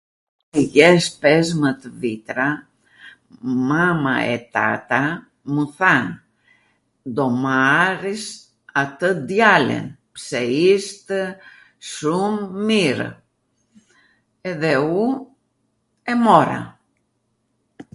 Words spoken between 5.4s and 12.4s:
mw than: do marwsh atw djalwn, pse ishtw shum